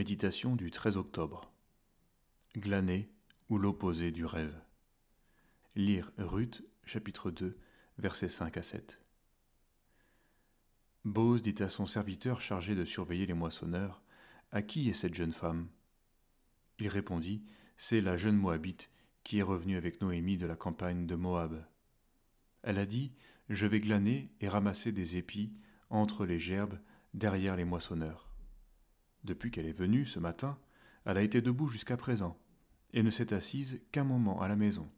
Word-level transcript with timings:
Méditation 0.00 0.56
du 0.56 0.70
13 0.70 0.96
octobre. 0.96 1.52
Glaner 2.56 3.12
ou 3.50 3.58
l'opposé 3.58 4.12
du 4.12 4.24
rêve. 4.24 4.58
Lire 5.76 6.10
Ruth, 6.16 6.64
chapitre 6.86 7.30
2, 7.30 7.58
versets 7.98 8.30
5 8.30 8.56
à 8.56 8.62
7. 8.62 8.98
Bose 11.04 11.42
dit 11.42 11.62
à 11.62 11.68
son 11.68 11.84
serviteur 11.84 12.40
chargé 12.40 12.74
de 12.74 12.86
surveiller 12.86 13.26
les 13.26 13.34
moissonneurs 13.34 14.02
À 14.52 14.62
qui 14.62 14.88
est 14.88 14.94
cette 14.94 15.12
jeune 15.12 15.34
femme? 15.34 15.68
Il 16.78 16.88
répondit 16.88 17.44
C'est 17.76 18.00
la 18.00 18.16
jeune 18.16 18.38
Moabite 18.38 18.90
qui 19.22 19.40
est 19.40 19.42
revenue 19.42 19.76
avec 19.76 20.00
Noémie 20.00 20.38
de 20.38 20.46
la 20.46 20.56
campagne 20.56 21.04
de 21.04 21.14
Moab. 21.14 21.62
Elle 22.62 22.78
a 22.78 22.86
dit 22.86 23.12
Je 23.50 23.66
vais 23.66 23.80
glaner 23.80 24.32
et 24.40 24.48
ramasser 24.48 24.92
des 24.92 25.18
épis 25.18 25.52
entre 25.90 26.24
les 26.24 26.38
gerbes 26.38 26.80
derrière 27.12 27.54
les 27.54 27.66
moissonneurs. 27.66 28.29
Depuis 29.24 29.50
qu'elle 29.50 29.66
est 29.66 29.72
venue 29.72 30.06
ce 30.06 30.18
matin, 30.18 30.58
elle 31.04 31.18
a 31.18 31.22
été 31.22 31.40
debout 31.40 31.68
jusqu'à 31.68 31.96
présent, 31.96 32.38
et 32.92 33.02
ne 33.02 33.10
s'est 33.10 33.32
assise 33.32 33.80
qu'un 33.92 34.04
moment 34.04 34.40
à 34.40 34.48
la 34.48 34.56
maison. 34.56 34.90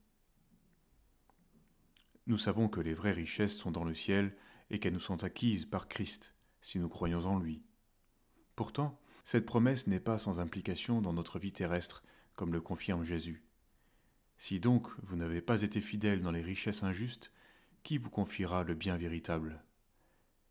Nous 2.27 2.39
savons 2.39 2.69
que 2.69 2.81
les 2.81 2.95
vraies 2.95 3.13
richesses 3.13 3.57
sont 3.57 3.73
dans 3.73 3.85
le 3.85 3.95
ciel 3.95 4.37
et 4.71 4.79
qu'elles 4.79 4.93
nous 4.93 5.01
sont 5.01 5.25
acquises 5.25 5.67
par 5.67 5.89
Christ, 5.89 6.35
si 6.61 6.79
nous 6.79 6.89
croyons 6.89 7.27
en 7.27 7.39
lui. 7.39 7.63
Pourtant, 8.55 9.01
cette 9.25 9.47
promesse 9.47 9.87
n'est 9.87 10.01
pas 10.01 10.19
sans 10.19 10.41
implication 10.41 11.03
dans 11.03 11.13
notre 11.13 11.39
vie 11.39 11.53
terrestre, 11.53 12.03
comme 12.35 12.53
le 12.53 12.61
confirme 12.61 13.05
Jésus. 13.05 13.45
Si 14.37 14.61
donc 14.61 14.89
vous 15.03 15.17
n'avez 15.17 15.43
pas 15.43 15.63
été 15.63 15.81
fidèle 15.81 16.23
dans 16.23 16.31
les 16.31 16.43
richesses 16.43 16.83
injustes, 16.83 17.33
qui 17.83 17.99
vous 17.99 18.11
confiera 18.11 18.63
le 18.63 18.75
bien 18.75 18.97
véritable? 18.97 19.63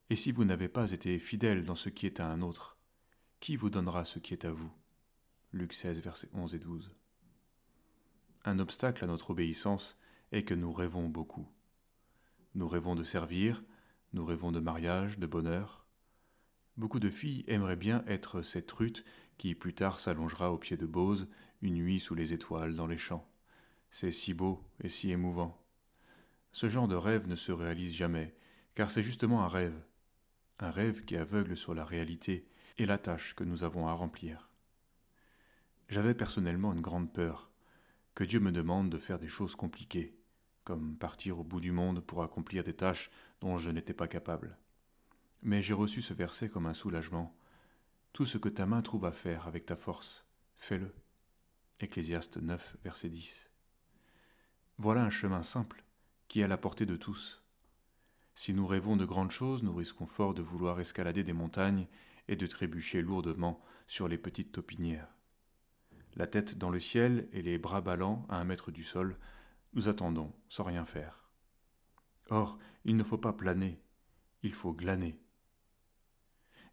Et 0.09 0.15
si 0.15 0.31
vous 0.31 0.43
n'avez 0.43 0.67
pas 0.67 0.91
été 0.91 1.17
fidèle 1.19 1.63
dans 1.63 1.75
ce 1.75 1.89
qui 1.89 2.05
est 2.05 2.19
à 2.19 2.27
un 2.27 2.41
autre, 2.41 2.77
qui 3.41 3.55
vous 3.55 3.71
donnera 3.71 4.05
ce 4.05 4.19
qui 4.19 4.33
est 4.35 4.45
à 4.45 4.51
vous? 4.51 4.71
Luc 5.51 5.73
16, 5.73 5.99
versets 6.01 6.29
11 6.31 6.53
et 6.53 6.59
12. 6.59 6.95
Un 8.45 8.59
obstacle 8.59 9.03
à 9.03 9.07
notre 9.07 9.31
obéissance 9.31 9.97
est 10.31 10.43
que 10.43 10.53
nous 10.53 10.71
rêvons 10.71 11.09
beaucoup. 11.09 11.49
Nous 12.53 12.67
rêvons 12.67 12.93
de 12.93 13.03
servir, 13.03 13.63
nous 14.13 14.23
rêvons 14.23 14.51
de 14.51 14.59
mariage, 14.59 15.17
de 15.17 15.25
bonheur. 15.25 15.87
Beaucoup 16.77 16.99
de 16.99 17.09
filles 17.09 17.43
aimeraient 17.47 17.75
bien 17.75 18.03
être 18.05 18.43
cette 18.43 18.71
Ruth 18.71 19.03
qui 19.39 19.55
plus 19.55 19.73
tard 19.73 19.99
s'allongera 19.99 20.51
au 20.51 20.59
pied 20.59 20.77
de 20.77 20.85
Bose 20.85 21.27
une 21.63 21.75
nuit 21.75 21.99
sous 21.99 22.13
les 22.13 22.33
étoiles 22.33 22.75
dans 22.75 22.87
les 22.87 22.99
champs. 22.99 23.27
C'est 23.89 24.11
si 24.11 24.35
beau 24.35 24.63
et 24.83 24.89
si 24.89 25.09
émouvant. 25.09 25.59
Ce 26.51 26.69
genre 26.69 26.87
de 26.87 26.95
rêve 26.95 27.27
ne 27.27 27.35
se 27.35 27.51
réalise 27.51 27.95
jamais, 27.95 28.35
car 28.75 28.91
c'est 28.91 29.01
justement 29.01 29.41
un 29.41 29.47
rêve, 29.47 29.81
un 30.61 30.71
rêve 30.71 31.03
qui 31.05 31.17
aveugle 31.17 31.57
sur 31.57 31.73
la 31.73 31.83
réalité 31.83 32.47
et 32.77 32.85
la 32.85 32.97
tâche 32.97 33.35
que 33.35 33.43
nous 33.43 33.63
avons 33.63 33.87
à 33.87 33.93
remplir. 33.93 34.49
J'avais 35.89 36.13
personnellement 36.13 36.71
une 36.73 36.81
grande 36.81 37.11
peur, 37.11 37.49
que 38.15 38.23
Dieu 38.23 38.39
me 38.39 38.51
demande 38.51 38.89
de 38.89 38.97
faire 38.97 39.19
des 39.19 39.27
choses 39.27 39.55
compliquées, 39.55 40.15
comme 40.63 40.95
partir 40.97 41.39
au 41.39 41.43
bout 41.43 41.59
du 41.59 41.71
monde 41.71 42.01
pour 42.01 42.23
accomplir 42.23 42.63
des 42.63 42.75
tâches 42.75 43.09
dont 43.41 43.57
je 43.57 43.71
n'étais 43.71 43.93
pas 43.93 44.07
capable. 44.07 44.57
Mais 45.41 45.61
j'ai 45.61 45.73
reçu 45.73 46.01
ce 46.01 46.13
verset 46.13 46.49
comme 46.49 46.67
un 46.67 46.73
soulagement. 46.73 47.35
Tout 48.13 48.25
ce 48.25 48.37
que 48.37 48.49
ta 48.49 48.65
main 48.65 48.81
trouve 48.81 49.05
à 49.05 49.11
faire 49.11 49.47
avec 49.47 49.65
ta 49.65 49.75
force, 49.75 50.25
fais-le. 50.57 50.93
Ecclésiaste 51.79 52.37
9, 52.37 52.77
verset 52.83 53.09
10. 53.09 53.49
Voilà 54.77 55.03
un 55.03 55.09
chemin 55.09 55.41
simple, 55.41 55.83
qui 56.27 56.41
est 56.41 56.43
à 56.43 56.47
la 56.47 56.57
portée 56.57 56.85
de 56.85 56.95
tous. 56.95 57.40
Si 58.35 58.53
nous 58.53 58.65
rêvons 58.65 58.95
de 58.95 59.05
grandes 59.05 59.31
choses, 59.31 59.63
nous 59.63 59.73
risquons 59.73 60.07
fort 60.07 60.33
de 60.33 60.41
vouloir 60.41 60.79
escalader 60.79 61.23
des 61.23 61.33
montagnes 61.33 61.87
et 62.27 62.35
de 62.35 62.47
trébucher 62.47 63.01
lourdement 63.01 63.61
sur 63.87 64.07
les 64.07 64.17
petites 64.17 64.51
taupinières. 64.51 65.15
La 66.15 66.27
tête 66.27 66.57
dans 66.57 66.69
le 66.69 66.79
ciel 66.79 67.29
et 67.31 67.41
les 67.41 67.57
bras 67.57 67.81
ballants 67.81 68.25
à 68.29 68.37
un 68.37 68.43
mètre 68.43 68.71
du 68.71 68.83
sol, 68.83 69.17
nous 69.73 69.87
attendons 69.87 70.33
sans 70.49 70.63
rien 70.63 70.85
faire. 70.85 71.29
Or, 72.29 72.57
il 72.85 72.95
ne 72.95 73.03
faut 73.03 73.17
pas 73.17 73.33
planer, 73.33 73.81
il 74.43 74.53
faut 74.53 74.73
glaner. 74.73 75.19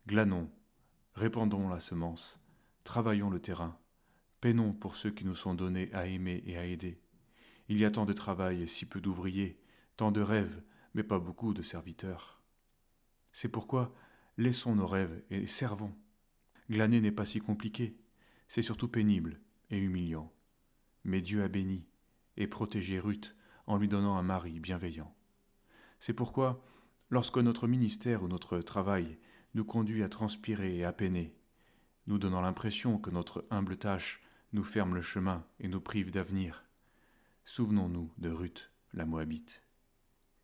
Glanons, 0.06 0.50
répandons 1.14 1.68
la 1.68 1.80
semence, 1.80 2.41
travaillons 2.84 3.30
le 3.30 3.41
terrain, 3.41 3.78
peinons 4.41 4.72
pour 4.72 4.97
ceux 4.97 5.10
qui 5.10 5.24
nous 5.24 5.34
sont 5.34 5.54
donnés 5.54 5.92
à 5.92 6.06
aimer 6.06 6.42
et 6.47 6.56
à 6.56 6.64
aider. 6.64 7.02
Il 7.68 7.78
y 7.78 7.84
a 7.84 7.91
tant 7.91 8.06
de 8.06 8.12
travail 8.12 8.62
et 8.62 8.66
si 8.66 8.86
peu 8.86 9.00
d'ouvriers, 9.00 9.60
tant 9.97 10.10
de 10.10 10.20
rêves, 10.20 10.62
pas 11.03 11.19
beaucoup 11.19 11.54
de 11.54 11.62
serviteurs. 11.62 12.41
C'est 13.32 13.48
pourquoi 13.48 13.94
laissons 14.36 14.75
nos 14.75 14.86
rêves 14.86 15.22
et 15.31 15.47
servons. 15.47 15.94
Glaner 16.70 17.00
n'est 17.00 17.12
pas 17.12 17.25
si 17.25 17.41
compliqué, 17.41 17.97
c'est 18.47 18.62
surtout 18.62 18.88
pénible 18.88 19.41
et 19.70 19.78
humiliant. 19.78 20.32
Mais 21.04 21.20
Dieu 21.20 21.42
a 21.42 21.48
béni 21.48 21.86
et 22.36 22.47
protégé 22.47 22.98
Ruth 22.98 23.34
en 23.66 23.76
lui 23.76 23.88
donnant 23.88 24.16
un 24.16 24.22
mari 24.22 24.60
bienveillant. 24.60 25.14
C'est 26.00 26.14
pourquoi, 26.14 26.64
lorsque 27.10 27.38
notre 27.38 27.66
ministère 27.66 28.22
ou 28.22 28.28
notre 28.28 28.59
travail 28.60 29.19
nous 29.54 29.65
conduit 29.65 30.03
à 30.03 30.09
transpirer 30.09 30.76
et 30.76 30.84
à 30.84 30.92
peiner, 30.92 31.34
nous 32.06 32.19
donnant 32.19 32.41
l'impression 32.41 32.98
que 32.98 33.10
notre 33.10 33.47
humble 33.50 33.76
tâche 33.76 34.22
nous 34.53 34.65
ferme 34.65 34.94
le 34.94 35.03
chemin 35.03 35.44
et 35.60 35.69
nous 35.69 35.80
prive 35.80 36.10
d'avenir, 36.10 36.65
souvenons-nous 37.44 38.12
de 38.19 38.30
Ruth, 38.30 38.70
la 38.94 39.04
Moabite. 39.04 39.62